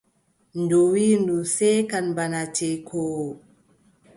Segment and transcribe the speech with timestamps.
[0.61, 3.29] Ndu wiʼi ndu seekan bana ceekoowo.